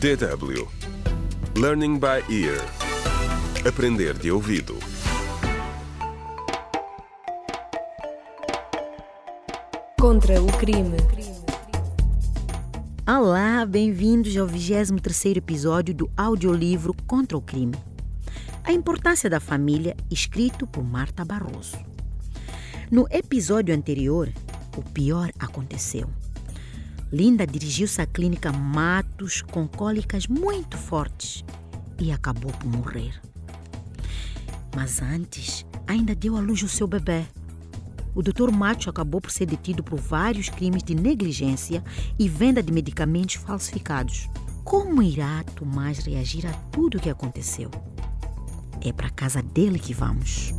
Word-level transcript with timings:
DW 0.00 0.68
Learning 1.56 1.98
by 1.98 2.22
Ear 2.28 2.60
Aprender 3.66 4.12
de 4.18 4.30
ouvido 4.30 4.76
Contra 9.98 10.42
o 10.42 10.46
crime. 10.58 10.96
Olá, 13.06 13.64
bem-vindos 13.64 14.36
ao 14.36 14.46
23º 14.46 15.38
episódio 15.38 15.94
do 15.94 16.10
audiolivro 16.16 16.94
Contra 17.06 17.38
o 17.38 17.40
Crime. 17.40 17.76
A 18.64 18.72
importância 18.72 19.30
da 19.30 19.40
família, 19.40 19.96
escrito 20.10 20.66
por 20.66 20.84
Marta 20.84 21.24
Barroso. 21.24 21.78
No 22.90 23.06
episódio 23.10 23.74
anterior, 23.74 24.30
o 24.76 24.82
pior 24.82 25.30
aconteceu. 25.38 26.08
Linda 27.14 27.46
dirigiu-se 27.46 28.02
à 28.02 28.06
clínica 28.06 28.50
Matos 28.50 29.40
com 29.40 29.68
cólicas 29.68 30.26
muito 30.26 30.76
fortes 30.76 31.44
e 31.96 32.10
acabou 32.10 32.50
por 32.50 32.66
morrer. 32.66 33.22
Mas 34.74 35.00
antes, 35.00 35.64
ainda 35.86 36.12
deu 36.12 36.36
à 36.36 36.40
luz 36.40 36.64
o 36.64 36.68
seu 36.68 36.88
bebê. 36.88 37.24
O 38.16 38.20
Dr. 38.20 38.50
Matos 38.50 38.88
acabou 38.88 39.20
por 39.20 39.30
ser 39.30 39.46
detido 39.46 39.80
por 39.80 39.96
vários 39.96 40.48
crimes 40.48 40.82
de 40.82 40.96
negligência 40.96 41.84
e 42.18 42.28
venda 42.28 42.60
de 42.60 42.72
medicamentos 42.72 43.36
falsificados. 43.36 44.28
Como 44.64 45.00
irá 45.00 45.44
Tomás 45.54 46.00
reagir 46.00 46.44
a 46.48 46.52
tudo 46.72 46.98
o 46.98 47.00
que 47.00 47.10
aconteceu? 47.10 47.70
É 48.84 48.92
para 48.92 49.08
casa 49.08 49.40
dele 49.40 49.78
que 49.78 49.94
vamos. 49.94 50.52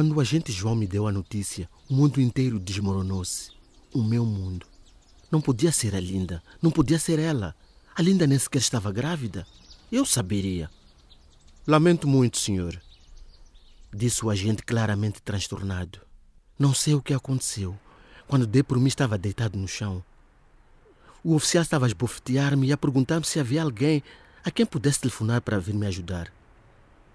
Quando 0.00 0.16
o 0.16 0.20
agente 0.20 0.50
João 0.50 0.74
me 0.74 0.86
deu 0.86 1.06
a 1.06 1.12
notícia, 1.12 1.68
o 1.86 1.92
mundo 1.92 2.22
inteiro 2.22 2.58
desmoronou-se. 2.58 3.50
O 3.92 4.02
meu 4.02 4.24
mundo. 4.24 4.64
Não 5.30 5.42
podia 5.42 5.70
ser 5.70 5.94
a 5.94 6.00
Linda, 6.00 6.42
não 6.62 6.70
podia 6.70 6.98
ser 6.98 7.18
ela. 7.18 7.54
A 7.94 8.00
Linda 8.00 8.26
nem 8.26 8.38
sequer 8.38 8.60
estava 8.60 8.90
grávida. 8.90 9.46
Eu 9.92 10.06
saberia. 10.06 10.70
Lamento 11.66 12.08
muito, 12.08 12.38
senhor, 12.38 12.80
disse 13.92 14.24
o 14.24 14.30
agente 14.30 14.62
claramente 14.62 15.20
transtornado. 15.20 16.00
Não 16.58 16.72
sei 16.72 16.94
o 16.94 17.02
que 17.02 17.12
aconteceu. 17.12 17.78
Quando 18.26 18.46
dei 18.46 18.62
por 18.62 18.78
mim, 18.80 18.88
estava 18.88 19.18
deitado 19.18 19.58
no 19.58 19.68
chão. 19.68 20.02
O 21.22 21.34
oficial 21.34 21.60
estava 21.60 21.84
a 21.84 21.88
esbofetear-me 21.88 22.68
e 22.68 22.72
a 22.72 22.78
perguntar-me 22.78 23.26
se 23.26 23.38
havia 23.38 23.62
alguém 23.62 24.02
a 24.42 24.50
quem 24.50 24.64
pudesse 24.64 25.00
telefonar 25.00 25.42
para 25.42 25.58
vir 25.58 25.74
me 25.74 25.86
ajudar. 25.86 26.32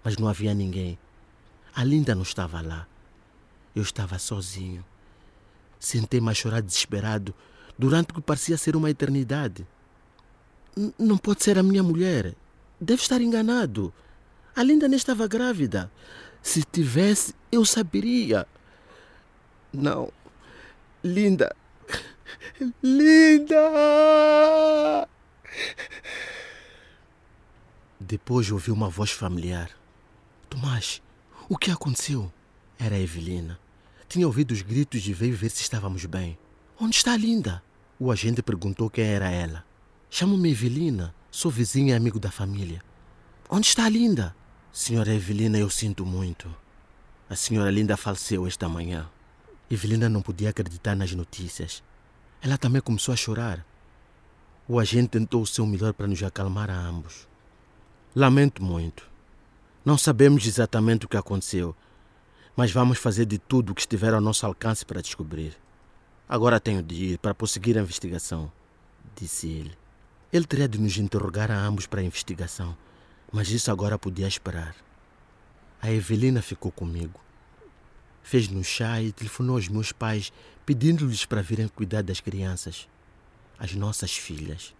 Mas 0.04 0.18
não 0.18 0.28
havia 0.28 0.54
ninguém. 0.54 1.00
A 1.76 1.84
Linda 1.84 2.16
não 2.16 2.23
estava 2.23 2.62
lá. 2.62 2.88
Eu 3.76 3.84
estava 3.84 4.18
sozinho. 4.18 4.84
Sentei-me 5.78 6.30
a 6.30 6.34
chorar 6.34 6.62
desesperado 6.62 7.36
durante 7.78 8.12
o 8.12 8.14
que 8.14 8.22
parecia 8.22 8.58
ser 8.58 8.78
uma 8.78 8.90
eternidade. 8.90 9.68
Não 10.98 11.18
pode 11.18 11.44
ser 11.44 11.59
a 11.59 11.64
minha 11.64 11.84
mulher. 11.84 12.34
Deve 12.80 13.02
estar 13.02 13.20
enganado. 13.20 13.94
A 14.56 14.64
Linda 14.64 14.88
nem 14.88 14.96
estava 14.96 15.28
grávida. 15.28 15.92
Se 16.42 16.64
tivesse, 16.64 17.36
eu 17.52 17.66
saberia. 17.66 18.48
Não. 19.73 20.14
Linda. 21.03 21.53
Linda! 22.81 23.58
Depois 28.00 28.50
ouvi 28.50 28.72
uma 28.72 28.90
voz 28.90 29.12
familiar. 29.12 29.70
Tomás, 30.50 31.02
o 31.48 31.58
que 31.58 31.70
aconteceu? 31.70 32.32
Era 32.80 32.96
a 32.96 33.00
Evelina. 33.00 33.60
Tinha 34.10 34.26
ouvido 34.26 34.52
os 34.52 34.62
gritos 34.62 35.06
e 35.08 35.14
veio 35.14 35.36
ver 35.36 35.50
se 35.50 35.62
estávamos 35.62 36.06
bem. 36.06 36.38
Onde 36.80 36.96
está 36.96 37.14
a 37.14 37.18
Linda? 37.18 37.64
O 38.00 38.12
agente 38.12 38.42
perguntou 38.42 38.90
quem 38.90 39.06
era 39.06 39.30
ela. 39.30 39.64
Chamo-me 40.09 40.52
Evelina. 40.52 41.14
Sou 41.30 41.52
vizinha 41.52 41.94
e 41.94 41.97
amigo 41.97 42.19
da 42.19 42.31
família. 42.31 42.81
Onde 43.50 43.68
está 43.68 43.86
a 43.86 43.90
Linda? 43.90 44.36
Senhora 44.72 45.14
Evelina, 45.14 45.58
eu 45.58 45.69
sinto 45.69 46.06
muito. 46.06 46.53
A 47.30 47.36
senhora 47.36 47.69
Linda 47.69 47.96
faleceu 47.96 48.48
esta 48.48 48.68
manhã. 48.68 49.09
Evelina 49.69 50.09
não 50.09 50.22
podia 50.22 50.50
acreditar 50.50 50.96
nas 50.96 51.12
notícias. 51.14 51.84
Ela 52.42 52.58
também 52.58 52.81
começou 52.81 53.14
a 53.14 53.18
chorar. 53.18 53.66
O 54.68 54.80
agente 54.80 55.09
tentou 55.09 55.44
o 55.44 55.48
seu 55.48 55.66
melhor 55.66 55.94
para 55.94 56.08
nos 56.08 56.22
acalmar 56.24 56.69
a 56.72 56.78
ambos. 56.78 57.28
Lamento 58.16 58.64
muito. 58.64 59.15
Não 59.85 60.00
sabemos 60.00 60.47
exatamente 60.47 61.06
o 61.06 61.07
que 61.07 61.16
aconteceu, 61.16 61.75
mas 62.56 62.72
vamos 62.72 62.97
fazer 62.97 63.28
de 63.28 63.38
tudo 63.38 63.72
o 63.72 63.75
que 63.75 63.81
estiver 63.81 64.16
ao 64.16 64.19
nosso 64.19 64.44
alcance 64.44 64.84
para 64.84 65.00
descobrir. 65.00 65.56
Agora 66.28 66.59
tenho 66.59 66.81
de 66.81 66.96
ir 66.96 67.19
para 67.19 67.35
prosseguir 67.35 67.78
a 67.78 67.81
investigação, 67.81 68.51
disse 69.16 69.47
ele. 69.47 69.78
Ele 70.34 70.45
teria 70.47 70.68
de 70.68 70.79
nos 70.79 70.97
interrogar 70.97 71.51
a 71.51 71.59
ambos 71.59 71.85
para 71.85 72.01
a 72.01 72.03
investigação, 72.03 72.75
mas 73.31 73.51
isso 73.51 73.69
agora 73.69 74.00
podia 74.00 74.28
esperar. 74.28 74.75
A 75.79 75.91
Evelina 75.91 76.41
ficou 76.41 76.72
comigo. 76.72 77.19
Fez-nos 78.24 78.66
chá 78.66 79.00
e 79.00 79.12
telefonou 79.12 79.56
aos 79.56 79.68
meus 79.68 79.91
pais 79.91 80.34
pedindo-lhes 80.66 81.25
para 81.25 81.44
virem 81.44 81.68
cuidar 81.68 82.01
das 82.01 82.19
crianças, 82.19 82.90
as 83.59 83.75
nossas 83.75 84.18
filhas. 84.18 84.74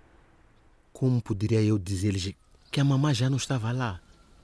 Como 0.92 1.22
poderia 1.22 1.62
eu 1.62 1.78
dizer-lhes 1.78 2.34
que 2.72 2.82
a 2.82 2.84
mamãe 2.84 3.14
já 3.14 3.30
não 3.30 3.38
estava 3.38 3.72
lá? 3.72 4.02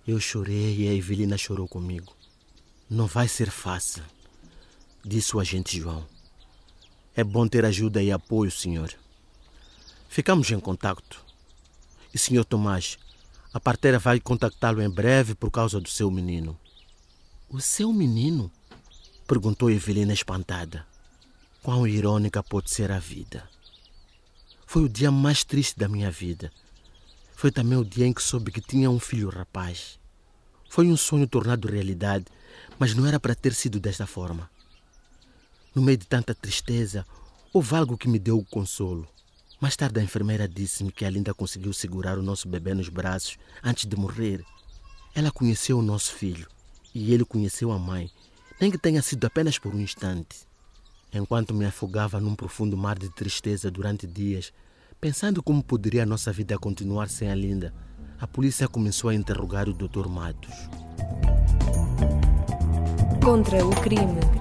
Eu 0.07 0.19
chorei 0.19 0.78
e 0.78 0.89
a 0.89 0.94
Evelina 0.94 1.38
chorou 1.38 1.67
comigo. 1.67 2.16
Não 2.89 3.06
vai 3.06 3.28
ser 3.28 3.51
fácil, 3.51 4.03
disse 5.06 5.35
o 5.35 5.39
agente 5.39 5.79
João. 5.79 6.07
É 7.16 7.23
bom 7.23 7.47
ter 7.47 7.63
ajuda 7.66 8.01
e 8.01 8.12
apoio, 8.12 8.50
senhor. 8.50 8.91
Ficamos 10.09 10.50
em 10.50 10.59
contato. 10.59 11.23
E, 12.13 12.17
senhor 12.17 12.44
Tomás, 12.45 12.97
a 13.53 13.59
parteira 13.59 14.00
vai 14.00 14.19
contactá-lo 14.19 14.81
em 14.81 14.89
breve 14.89 15.35
por 15.35 15.51
causa 15.51 15.79
do 15.79 15.88
seu 15.88 16.09
menino. 16.09 16.57
O 17.47 17.62
seu 17.62 17.94
menino? 17.94 18.51
Perguntou 19.28 19.69
Evelina 19.69 20.13
espantada. 20.13 20.85
Quão 21.62 21.85
irônica 21.85 22.41
pode 22.41 22.72
ser 22.72 22.91
a 22.91 22.97
vida. 22.97 23.47
Foi 24.66 24.83
o 24.83 24.89
dia 24.89 25.12
mais 25.12 25.44
triste 25.44 25.78
da 25.78 25.88
minha 25.88 26.09
vida. 26.09 26.51
Foi 27.41 27.52
também 27.52 27.75
o 27.75 27.84
dia 27.84 28.06
em 28.06 28.13
que 28.13 28.22
soube 28.22 28.52
que 28.52 28.62
tinha 28.62 28.88
um 28.88 29.00
filho 29.00 29.28
rapaz. 29.28 30.00
Foi 30.69 30.85
um 30.85 30.96
sonho 30.96 31.25
tornado 31.25 31.68
realidade, 31.68 32.25
mas 32.78 32.94
não 32.94 33.07
era 33.07 33.19
para 33.19 33.34
ter 33.34 33.56
sido 33.56 33.79
desta 33.79 34.06
forma. 34.06 34.47
No 35.74 35.81
meio 35.81 35.97
de 35.97 36.06
tanta 36.06 36.35
tristeza, 36.35 37.03
houve 37.51 37.75
algo 37.75 37.97
que 37.97 38.07
me 38.07 38.19
deu 38.19 38.38
o 38.38 38.46
consolo. 38.46 39.07
Mais 39.59 39.75
tarde, 39.75 40.00
a 40.00 40.03
enfermeira 40.03 40.47
disse-me 40.47 40.91
que 40.91 41.03
a 41.03 41.09
Linda 41.09 41.34
conseguiu 41.34 41.74
segurar 41.74 42.19
o 42.19 42.22
nosso 42.22 42.47
bebê 42.47 42.75
nos 42.75 42.90
braços 42.90 43.40
antes 43.63 43.88
de 43.88 43.96
morrer. 43.96 44.46
Ela 45.16 45.31
conheceu 45.31 45.80
o 45.80 45.81
nosso 45.81 46.13
filho 46.13 46.47
e 46.94 47.12
ele 47.12 47.25
conheceu 47.25 47.72
a 47.72 47.80
mãe, 47.80 48.12
nem 48.59 48.69
que 48.69 48.78
tenha 48.78 49.01
sido 49.01 49.25
apenas 49.25 49.57
por 49.57 49.74
um 49.74 49.80
instante. 49.80 50.47
Enquanto 51.12 51.56
me 51.56 51.66
afogava 51.66 52.19
num 52.19 52.35
profundo 52.35 52.78
mar 52.78 53.00
de 53.00 53.09
tristeza 53.09 53.72
durante 53.72 54.06
dias, 54.06 54.53
Pensando 55.01 55.41
como 55.41 55.63
poderia 55.63 56.03
a 56.03 56.06
nossa 56.06 56.31
vida 56.31 56.59
continuar 56.59 57.09
sem 57.09 57.28
a 57.28 57.34
Linda, 57.34 57.73
a 58.19 58.28
polícia 58.28 58.67
começou 58.67 59.09
a 59.09 59.16
interrogar 59.16 59.67
o 59.67 59.73
Dr. 59.73 60.07
Matos. 60.07 60.53
Contra 63.25 63.66
o 63.66 63.72
crime. 63.81 64.41